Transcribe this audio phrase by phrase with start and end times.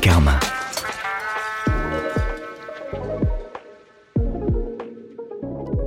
[0.00, 0.40] Karma.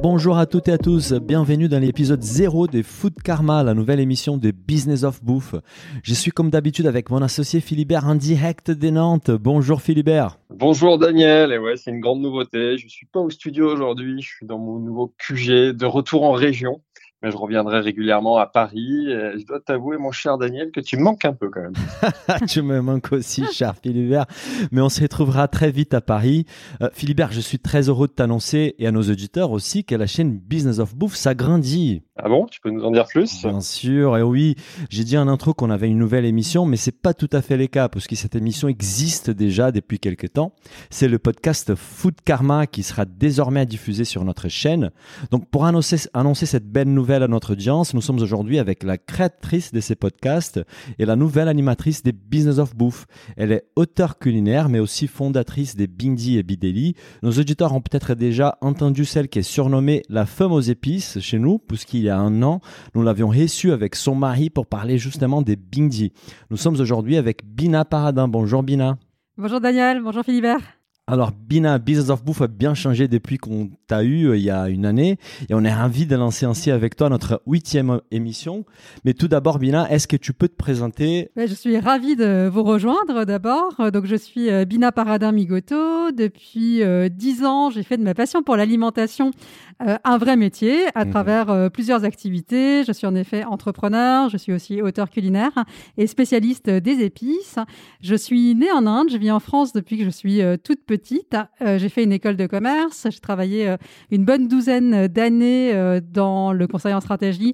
[0.03, 3.99] Bonjour à toutes et à tous, bienvenue dans l'épisode 0 de Food Karma, la nouvelle
[3.99, 5.55] émission de Business of Bouffe.
[6.03, 9.31] Je suis comme d'habitude avec mon associé Philibert en direct des Nantes.
[9.31, 10.37] Bonjour Philibert.
[10.51, 12.77] Bonjour Daniel, et ouais, c'est une grande nouveauté.
[12.77, 16.33] Je suis pas au studio aujourd'hui, je suis dans mon nouveau QG de retour en
[16.33, 16.81] région
[17.23, 19.05] mais je reviendrai régulièrement à Paris.
[19.07, 21.73] Je dois t'avouer, mon cher Daniel, que tu me manques un peu quand même.
[22.47, 24.25] tu me manques aussi, cher Philibert.
[24.71, 26.45] Mais on se retrouvera très vite à Paris.
[26.81, 30.07] Euh, Philibert, je suis très heureux de t'annoncer et à nos auditeurs aussi que la
[30.07, 32.03] chaîne Business of Bouffe s'agrandit.
[32.17, 32.45] Ah bon?
[32.45, 33.41] Tu peux nous en dire plus?
[33.41, 34.17] Bien sûr.
[34.17, 34.55] Et oui,
[34.89, 37.57] j'ai dit en intro qu'on avait une nouvelle émission, mais c'est pas tout à fait
[37.57, 40.53] le cas parce que cette émission existe déjà depuis quelques temps.
[40.89, 44.91] C'est le podcast Food Karma qui sera désormais diffusé sur notre chaîne.
[45.31, 47.93] Donc pour annoncer, annoncer cette belle nouvelle à notre audience.
[47.93, 50.59] Nous sommes aujourd'hui avec la créatrice de ces podcasts
[50.97, 53.05] et la nouvelle animatrice des Business of Bouffe.
[53.37, 56.95] Elle est auteure culinaire, mais aussi fondatrice des Bindi et Bideli.
[57.21, 61.37] Nos auditeurs ont peut-être déjà entendu celle qui est surnommée la femme aux épices chez
[61.37, 62.61] nous, puisqu'il y a un an,
[62.95, 66.13] nous l'avions reçue avec son mari pour parler justement des Bindi.
[66.49, 68.27] Nous sommes aujourd'hui avec Bina Paradin.
[68.27, 68.97] Bonjour Bina.
[69.37, 70.82] Bonjour Daniel, bonjour Philibert.
[71.05, 74.49] Alors, Bina, Business of Bouffe a bien changé depuis qu'on t'a eu euh, il y
[74.49, 75.17] a une année
[75.49, 78.63] et on est ravi de lancer ainsi avec toi notre huitième émission.
[79.03, 81.29] Mais tout d'abord, Bina, est-ce que tu peux te présenter?
[81.35, 83.91] Je suis ravi de vous rejoindre d'abord.
[83.91, 86.11] Donc, je suis euh, Bina Paradin Migoto.
[86.13, 89.31] Depuis euh, dix ans, j'ai fait de ma passion pour l'alimentation
[89.79, 91.11] un vrai métier à mhm.
[91.11, 92.85] travers plusieurs activités.
[92.85, 95.51] Je suis en effet entrepreneur, je suis aussi auteur culinaire
[95.97, 97.57] et spécialiste des épices.
[97.99, 100.92] Je suis née en Inde, je vis en France depuis que je suis toute petite
[100.97, 101.35] petite.
[101.61, 103.07] Euh, j'ai fait une école de commerce.
[103.09, 103.77] J'ai travaillé euh,
[104.11, 107.53] une bonne douzaine d'années euh, dans le conseil en stratégie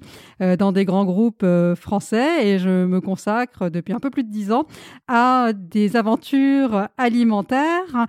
[0.58, 4.52] dans des grands groupes français et je me consacre depuis un peu plus de dix
[4.52, 4.64] ans
[5.06, 8.06] à des aventures alimentaires,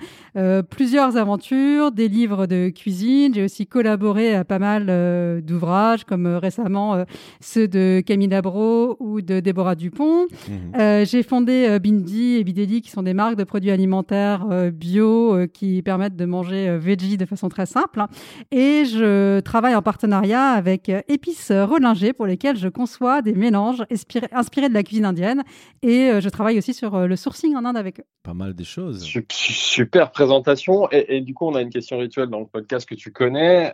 [0.69, 3.33] plusieurs aventures, des livres de cuisine.
[3.33, 7.03] J'ai aussi collaboré à pas mal d'ouvrages comme récemment
[7.41, 10.27] ceux de Camille Labro ou de Déborah Dupont.
[10.47, 11.03] Mmh.
[11.03, 15.81] j'ai fondé Bindi et Bideli qui sont des marques de produits alimentaires bio euh, qui
[15.81, 18.03] permettent de manger euh, veggie de façon très simple.
[18.51, 23.83] Et je travaille en partenariat avec euh, Épices Rollinger pour lesquels je conçois des mélanges
[24.31, 25.43] inspirés, de la cuisine indienne.
[25.81, 28.03] Et je travaille aussi sur le sourcing en Inde avec eux.
[28.23, 29.03] Pas mal des choses.
[29.31, 30.87] Super présentation.
[30.91, 33.73] Et, du coup, on a une question rituelle dans le podcast que tu connais.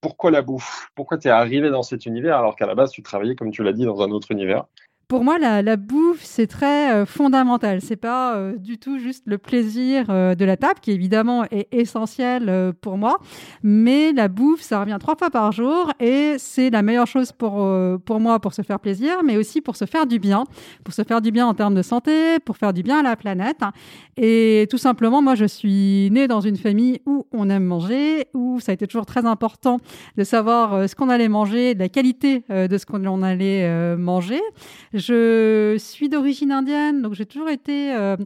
[0.00, 0.90] pourquoi la bouffe?
[0.94, 3.62] Pourquoi tu es arrivé dans cet univers alors qu'à la base, tu travaillais, comme tu
[3.62, 4.64] l'as dit, dans un autre univers?
[5.08, 7.80] Pour moi, la, bouffe, c'est très euh, fondamental.
[7.80, 11.66] C'est pas euh, du tout juste le plaisir euh, de la table, qui évidemment est
[11.72, 13.18] essentiel pour moi,
[13.62, 17.66] mais la bouffe, ça revient trois fois par jour et c'est la meilleure chose pour,
[18.04, 20.44] pour moi pour se faire plaisir, mais aussi pour se faire du bien,
[20.84, 23.16] pour se faire du bien en termes de santé, pour faire du bien à la
[23.16, 23.60] planète.
[24.16, 28.60] Et tout simplement, moi, je suis née dans une famille où on aime manger, où
[28.60, 29.78] ça a été toujours très important
[30.16, 34.40] de savoir ce qu'on allait manger, de la qualité de ce qu'on allait manger.
[34.98, 38.16] Je suis d'origine indienne, donc j'ai toujours été euh,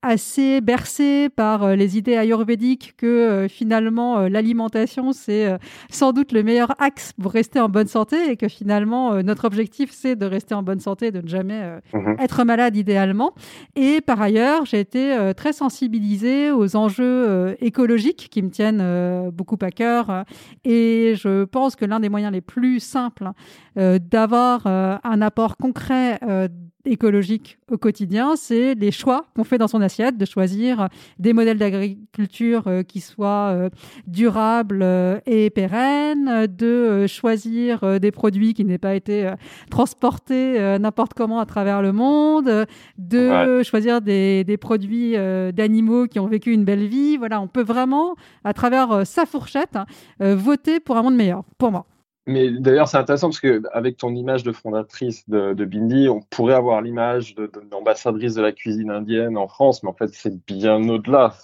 [0.00, 5.58] assez bercée par euh, les idées ayurvédiques que euh, finalement l'alimentation c'est
[5.90, 9.90] sans doute le meilleur axe pour rester en bonne santé et que finalement notre objectif
[9.92, 11.60] c'est de rester en bonne santé, de ne jamais
[11.92, 12.16] mhm.
[12.18, 13.34] être malade idéalement.
[13.76, 19.70] Et par ailleurs, j'ai été très sensibilisée aux enjeux écologiques qui me tiennent beaucoup à
[19.70, 20.24] cœur
[20.64, 23.30] et je pense que l'un des moyens les plus simples
[23.76, 26.48] d'avoir un apport concret euh,
[26.84, 30.88] écologique au quotidien, c'est les choix qu'on fait dans son assiette, de choisir
[31.20, 33.70] des modèles d'agriculture euh, qui soient euh,
[34.08, 34.84] durables
[35.26, 39.32] et pérennes, de choisir des produits qui n'aient pas été
[39.70, 42.66] transportés n'importe comment à travers le monde,
[42.98, 45.12] de choisir des, des produits
[45.52, 47.16] d'animaux qui ont vécu une belle vie.
[47.16, 49.78] Voilà, on peut vraiment, à travers sa fourchette,
[50.18, 51.86] voter pour un monde meilleur, pour moi.
[52.26, 56.54] Mais d'ailleurs, c'est intéressant parce que avec ton image de fondatrice de, Bindi, on pourrait
[56.54, 57.34] avoir l'image
[57.70, 61.34] d'ambassadrice de, de, la cuisine indienne en France, mais en fait, c'est bien au-delà.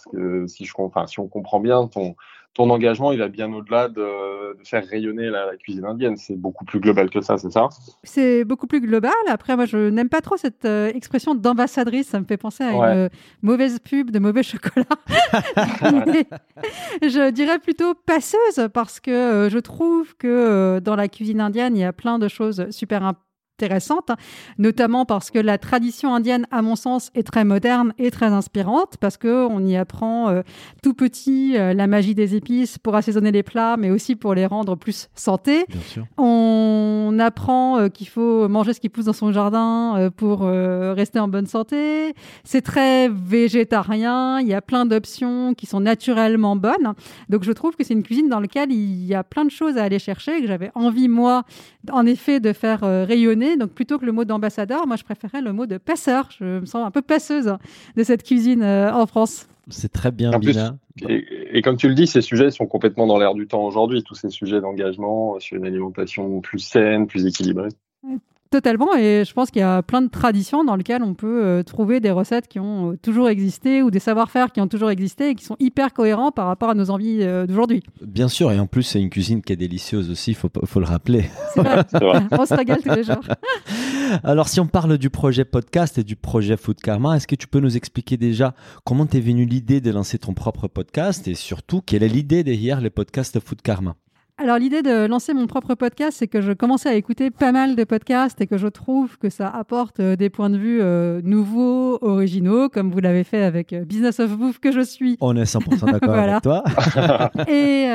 [0.46, 0.72] Si, je,
[1.06, 2.14] si on comprend bien ton,
[2.54, 4.02] ton engagement, il va bien au-delà de,
[4.64, 6.16] faire rayonner la, cuisine indienne.
[6.16, 7.68] C'est beaucoup plus global que ça, c'est ça?
[8.02, 9.12] C'est beaucoup plus global.
[9.28, 12.08] Après, moi, je n'aime pas trop cette euh, expression d'ambassadrice.
[12.08, 13.10] Ça me fait penser à une
[13.42, 14.86] mauvaise pub de mauvais chocolat.
[17.02, 21.76] je dirais plutôt passeuse parce que euh, je trouve que euh, dans la cuisine indienne,
[21.76, 23.27] il y a plein de choses super importantes
[23.58, 24.12] intéressante,
[24.58, 28.98] notamment parce que la tradition indienne, à mon sens, est très moderne et très inspirante,
[29.00, 30.42] parce que on y apprend euh,
[30.80, 34.46] tout petit euh, la magie des épices pour assaisonner les plats, mais aussi pour les
[34.46, 35.66] rendre plus santé.
[36.18, 41.28] On apprend euh, qu'il faut manger ce qui pousse dans son jardin pour rester en
[41.28, 42.14] bonne santé.
[42.44, 44.40] C'est très végétarien.
[44.40, 46.94] Il y a plein d'options qui sont naturellement bonnes.
[47.28, 49.76] Donc je trouve que c'est une cuisine dans laquelle il y a plein de choses
[49.76, 51.42] à aller chercher que j'avais envie moi,
[51.90, 55.52] en effet, de faire rayonner donc plutôt que le mot d'ambassadeur, moi je préférais le
[55.52, 56.28] mot de passeur.
[56.38, 57.56] Je me sens un peu passeuse
[57.96, 59.48] de cette cuisine euh, en France.
[59.70, 60.30] C'est très bien,
[61.06, 64.14] et, comme tu le dis, ces sujets sont complètement dans l'air du temps aujourd'hui, tous
[64.14, 67.68] ces sujets d'engagement sur une alimentation plus saine, plus équilibrée.
[68.50, 71.62] Totalement, et je pense qu'il y a plein de traditions dans lesquelles on peut euh,
[71.62, 75.30] trouver des recettes qui ont euh, toujours existé ou des savoir-faire qui ont toujours existé
[75.30, 77.82] et qui sont hyper cohérents par rapport à nos envies euh, d'aujourd'hui.
[78.00, 80.80] Bien sûr, et en plus c'est une cuisine qui est délicieuse aussi, il faut, faut
[80.80, 81.28] le rappeler.
[81.54, 81.84] C'est vrai.
[81.92, 82.22] vrai.
[82.30, 83.20] on se régale tous les jours.
[84.24, 87.48] Alors si on parle du projet podcast et du projet Food Karma, est-ce que tu
[87.48, 88.54] peux nous expliquer déjà
[88.84, 92.80] comment t'es venue l'idée de lancer ton propre podcast et surtout quelle est l'idée derrière
[92.80, 93.94] les podcasts Food Karma?
[94.40, 97.74] Alors l'idée de lancer mon propre podcast, c'est que je commençais à écouter pas mal
[97.74, 101.20] de podcasts et que je trouve que ça apporte euh, des points de vue euh,
[101.24, 105.16] nouveaux, originaux, comme vous l'avez fait avec euh, Business of Bouffe que je suis.
[105.20, 106.62] On est 100% d'accord avec toi.
[107.48, 107.88] et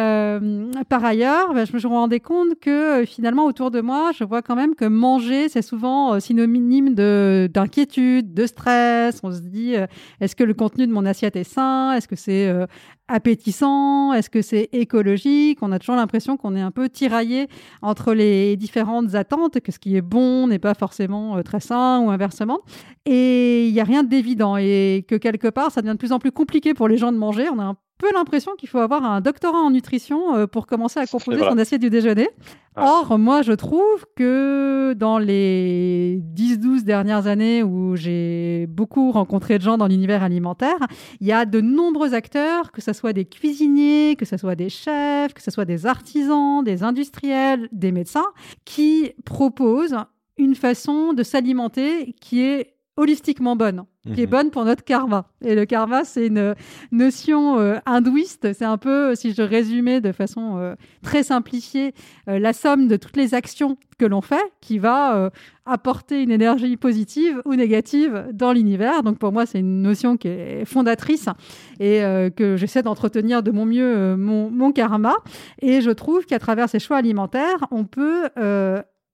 [0.90, 4.58] par ailleurs, bah, je me rendais compte que finalement autour de moi, je vois quand
[4.58, 9.22] même que manger, c'est souvent synonyme d'inquiétude, de, stress.
[9.24, 9.76] On se dit,
[10.20, 11.94] est-ce que le contenu de mon assiette est sain?
[11.94, 12.52] Est-ce que c'est
[13.08, 15.60] appétissant Est-ce que c'est écologique?
[15.62, 17.48] On a toujours l'impression qu'on est un peu tiraillé
[17.82, 22.00] entre les différentes attentes, que ce qui est bon n'est pas forcément euh, très sain
[22.02, 22.60] ou inversement.
[23.06, 26.20] Et il n'y a rien d'évident et que quelque part, ça devient de plus en
[26.20, 27.50] plus compliqué pour les gens de manger.
[27.50, 31.00] On a un peu l'impression qu'il faut avoir un doctorat en nutrition euh, pour commencer
[31.00, 32.30] à composer son assiette du déjeuner.
[32.76, 33.00] Ah.
[33.00, 39.64] Or, moi, je trouve que dans les 10-12 dernières années où j'ai beaucoup rencontré de
[39.64, 40.78] gens dans l'univers alimentaire,
[41.22, 44.70] il y a de nombreux acteurs, que ce soit des cuisiniers, que ce soit des
[44.70, 48.28] chefs, que ce soit des artisans, des industriels, des médecins,
[48.66, 49.96] qui proposent
[50.38, 54.30] une façon de s'alimenter qui est holistiquement bonne, qui est mhm.
[54.32, 55.26] bonne pour notre karma.
[55.44, 56.54] Et le karma, c'est une
[56.92, 58.54] notion euh, hindouiste.
[58.54, 61.94] C'est un peu, si je résumais de façon euh, très simplifiée,
[62.28, 65.30] euh, la somme de toutes les actions que l'on fait qui va
[65.66, 69.04] apporter une énergie positive ou négative dans l'univers.
[69.04, 71.30] Donc pour moi, c'est une notion qui est fondatrice
[71.80, 72.02] et
[72.36, 75.14] que j'essaie d'entretenir de mon mieux mon, mon, karma.
[75.62, 78.30] Et je trouve qu'à travers ces choix alimentaires, on peut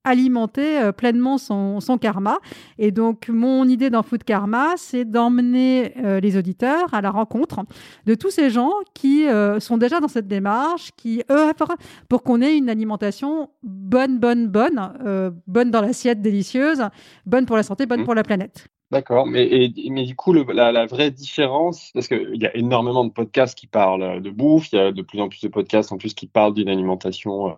[0.10, 2.40] alimenter euh, pleinement son, karma.
[2.78, 7.62] Et donc, mon idée dans Food Karma, c'est d'emmener euh, les auditeurs à la rencontre
[8.06, 11.76] de tous ces gens qui euh, sont déjà dans cette démarche, qui œuvrent
[12.10, 16.82] pour qu'on ait une alimentation bonne, bonne, bonne, bonne dans l'assiette délicieuse,
[17.26, 18.06] bonne pour la santé, bonne mmh.
[18.06, 18.68] pour la planète.
[18.92, 23.56] D'accord, mais, mais du coup, la, vraie différence, parce qu'il y a énormément de podcasts
[23.56, 26.16] qui parlent de bouffe, il y a de plus en plus de podcasts en plus
[26.16, 27.54] qui parlent d'une alimentation euh,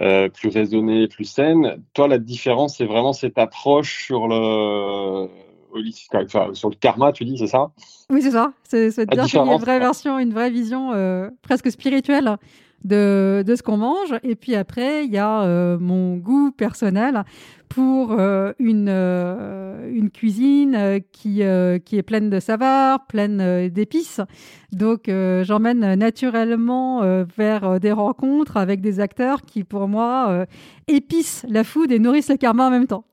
[0.00, 1.82] euh, plus raisonnée, plus saine.
[1.94, 5.28] Toi, la différence, c'est vraiment cette approche sur le,
[6.52, 7.70] sur le karma, tu dis, c'est ça?
[8.10, 8.52] Oui, c'est ça.
[8.62, 12.36] C'est dire qu'il y a une vraie version, une vraie vision euh, presque spirituelle
[12.84, 14.14] de, de ce qu'on mange.
[14.22, 17.24] Et puis après, il y a euh, mon goût personnel
[17.68, 21.42] pour euh, une, euh, une cuisine qui,
[21.84, 24.20] qui est pleine de saveurs, pleine d'épices.
[24.72, 25.10] Donc,
[25.42, 30.46] j'emmène naturellement vers des rencontres avec des acteurs qui, pour moi,
[30.86, 33.04] épicent la food et nourrissent le karma en même temps.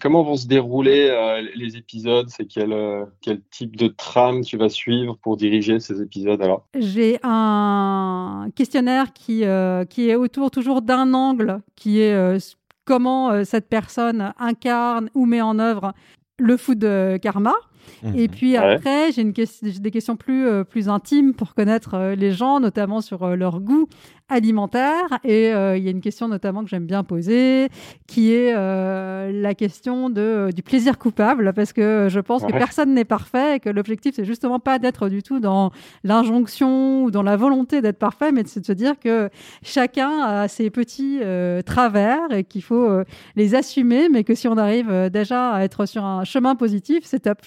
[0.00, 2.28] Comment vont se dérouler euh, les épisodes?
[2.28, 6.66] C'est quel, euh, quel type de trame tu vas suivre pour diriger ces épisodes alors?
[6.78, 13.68] J'ai un questionnaire qui, euh, qui est autour toujours d'un angle, qui est comment cette
[13.68, 15.94] personne incarne ou met en œuvre
[16.38, 16.86] le food
[17.22, 17.54] karma.
[18.14, 18.28] Et mhm.
[18.28, 23.60] puis après, j'ai des questions plus, plus intimes pour connaître les gens, notamment sur leur
[23.60, 23.88] goût
[24.30, 25.18] alimentaire.
[25.24, 27.68] Et euh, il y a une question notamment que j'aime bien poser,
[28.06, 32.52] qui est euh, la question de, euh, du plaisir coupable, parce que je pense que
[32.52, 35.72] personne n'est parfait et que l'objectif, c'est justement pas d'être du tout dans
[36.04, 39.28] l'injonction ou dans la volonté d'être parfait, mais de se dire que
[39.62, 41.20] chacun a ses petits
[41.66, 42.88] travers et qu'il faut
[43.34, 47.20] les assumer, mais que si on arrive déjà à être sur un chemin positif, c'est
[47.20, 47.38] top.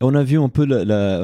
[0.00, 0.66] On a vu un peu,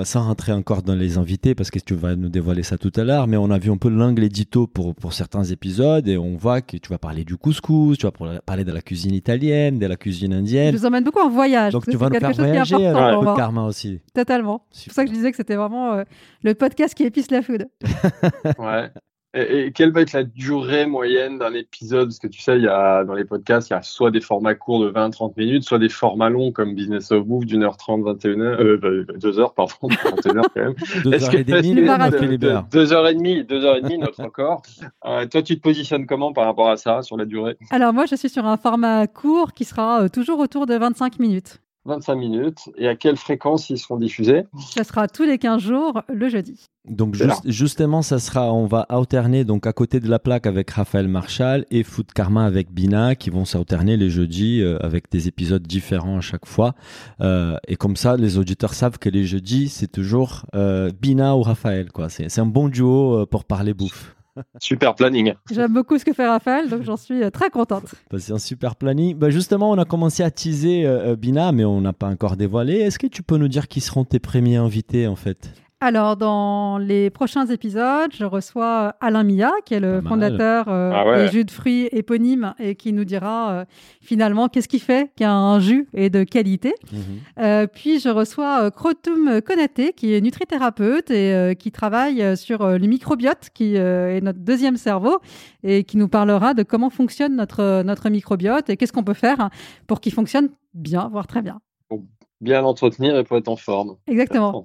[0.05, 3.05] sans rentrer encore dans les invités, parce que tu vas nous dévoiler ça tout à
[3.05, 6.37] l'heure, mais on a vu un peu l'angle édito pour, pour certains épisodes et on
[6.37, 9.87] voit que tu vas parler du couscous, tu vas parler de la cuisine italienne, de
[9.87, 10.73] la cuisine indienne.
[10.73, 11.73] Je vous emmène beaucoup en voyage.
[11.73, 14.01] Donc tu vas nous faire voyager avec le karma aussi.
[14.15, 14.65] Totalement.
[14.71, 16.05] C'est pour ça que je disais que c'était vraiment euh,
[16.43, 17.69] le podcast qui épice la food.
[18.59, 18.91] ouais.
[19.35, 22.09] Et, quelle va être la durée moyenne d'un épisode?
[22.09, 24.23] Parce que tu sais, il y a, dans les podcasts, il y a soit des
[24.23, 27.77] formats courts de 20-30 minutes, soit des formats longs comme Business of Move d'une heure
[27.77, 30.75] 30, 21 heures, euh, deux heures, pardon, 21 heures quand même.
[31.05, 34.63] deux heures et demie, deux heures et demie, deux heures et demie, notre record.
[35.05, 37.59] Euh, toi, tu te positionnes comment par rapport à ça, sur la durée?
[37.71, 41.19] Alors moi, je suis sur un format court qui sera euh, toujours autour de 25
[41.19, 41.61] minutes.
[41.89, 42.71] 25 minutes.
[42.77, 46.67] Et à quelle fréquence ils seront diffusés Ça sera tous les 15 jours, le jeudi.
[46.89, 51.09] Donc justement, ça sera, on va alterner donc à côté de la plaque avec Raphaël
[51.09, 55.67] Marshall et Foot Karma avec Bina qui vont s'alterner les jeudis euh, avec des épisodes
[55.67, 56.75] différents à chaque fois.
[57.21, 61.43] Euh, et comme ça, les auditeurs savent que les jeudis, c'est toujours euh, Bina ou
[61.43, 61.91] Raphaël.
[61.93, 62.09] Quoi.
[62.09, 64.15] C'est, un bon duo pour parler bouffe.
[64.61, 65.35] Super planning.
[65.51, 67.95] J'aime beaucoup ce que fait Raphaël, donc j'en suis euh, très contente.
[68.11, 69.17] Bah, c'est un super planning.
[69.17, 72.37] Bah, justement, on a commencé à teaser euh, euh, Bina, mais on n'a pas encore
[72.37, 72.75] dévoilé.
[72.75, 75.53] Est-ce que tu peux nous dire qui seront tes premiers invités en fait?
[75.81, 81.23] Alors, dans les prochains épisodes, je reçois Alain Mia, qui est le fondateur euh, ah
[81.23, 83.65] des jus de fruits éponymes et qui nous dira euh,
[84.01, 86.75] finalement qu'est-ce qui fait qu'un jus est de qualité.
[86.93, 87.01] Mhm.
[87.39, 93.51] Euh, puis, je reçois Krotum Konaté, qui est nutrithérapeute et qui travaille sur le microbiote,
[93.55, 95.19] qui est notre deuxième cerveau,
[95.63, 99.49] et qui nous parlera de comment fonctionne notre, notre microbiote et qu'est-ce qu'on peut faire
[99.87, 101.61] pour qu'il fonctionne bien, voire très bien.
[101.89, 102.03] Pour
[102.41, 103.97] bien l'entretenir et pour être en forme.
[104.09, 104.65] Exactement.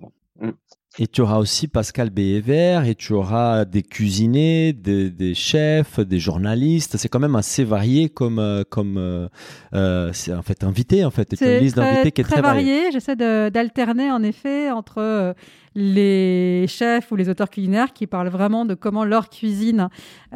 [0.99, 6.97] Et tu auras aussi Pascal Béhéver, et tu auras des cuisiniers, des, chefs, des journalistes.
[6.97, 9.27] C'est quand même assez varié comme, euh, comme euh,
[9.73, 11.33] euh, c'est en fait invité en fait.
[11.35, 12.91] C'est une liste d'invités qui est très, très variée.
[12.91, 15.33] J'essaie d'alterner en effet entre
[15.75, 19.89] les chefs ou les auteurs culinaires qui parlent vraiment de comment leur cuisine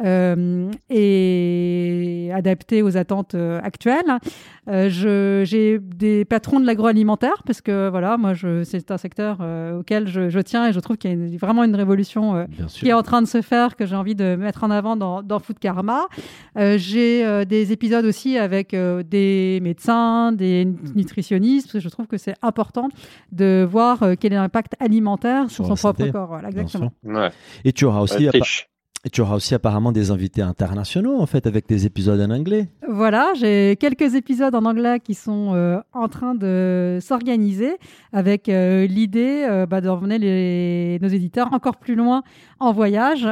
[0.04, 4.18] euh, est adaptée aux attentes euh, actuelles.
[4.68, 8.32] Euh, j'ai des patrons de l'agroalimentaire parce que voilà, moi,
[8.64, 9.38] c'est un secteur
[9.78, 13.02] auquel je, tiens et je trouve qu'il y a vraiment une révolution qui est en
[13.02, 16.08] train de se faire que j'ai envie de mettre en avant dans, dans Food Karma.
[16.56, 22.34] j'ai des épisodes aussi avec des médecins, des nutritionnistes, parce que je trouve que c'est
[22.42, 22.88] important
[23.32, 26.38] de voir quel est l'impact alimentaire sur, son propre corps.
[26.46, 26.92] exactement.
[27.64, 28.28] Et tu auras aussi.
[29.08, 32.68] Et tu auras aussi apparemment des invités internationaux, en fait, avec des épisodes en anglais.
[32.86, 37.78] Voilà, j'ai quelques épisodes en anglais qui sont euh, en train de s'organiser
[38.12, 42.22] avec euh, l'idée euh, bah, d'emmener nos éditeurs encore plus loin
[42.60, 43.26] en voyage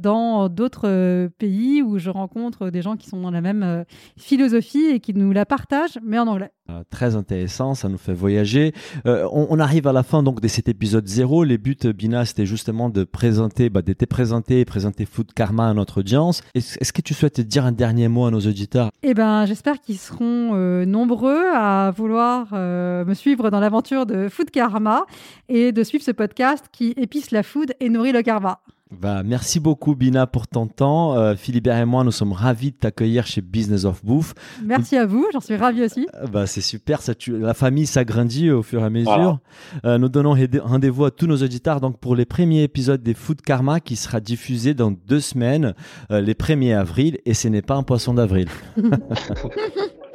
[0.00, 3.84] dans d'autres pays où je rencontre des gens qui sont dans la même
[4.16, 6.50] philosophie et qui nous la partagent, mais en anglais.
[6.70, 8.72] Euh, très intéressant, ça nous fait voyager.
[9.06, 11.42] Euh, on, arrive à la fin donc de cet épisode zéro.
[11.42, 15.74] Les buts, Bina, c'était justement de présenter, bah, d'être présenté et présenter Food Karma à
[15.74, 16.42] notre audience.
[16.54, 18.90] Est-ce que tu souhaites dire un dernier mot à nos auditeurs?
[19.02, 24.50] Eh ben, j'espère qu'ils seront euh, nombreux à vouloir me suivre dans l'aventure de Food
[24.50, 25.04] Karma
[25.48, 28.60] et de suivre ce podcast qui épice la food et nourrit le karma.
[29.00, 31.16] Bah, merci beaucoup Bina pour ton temps.
[31.16, 34.34] Euh, Philibert et moi, nous sommes ravis de t'accueillir chez Business of Bouffe.
[34.64, 36.06] Merci à vous, j'en suis ravi aussi.
[36.14, 39.38] Euh, bah, c'est super, ça, la famille s'agrandit au fur et à mesure.
[39.84, 43.40] Euh, nous donnons rendez-vous à tous nos auditeurs donc pour les premiers épisodes des Food
[43.40, 45.74] Karma qui sera diffusé dans deux semaines,
[46.10, 48.48] les 1er avril, et ce n'est pas un poisson d'avril.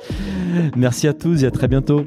[0.75, 2.05] merci à tous et à très bientôt.